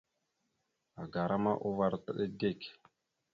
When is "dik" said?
2.39-2.61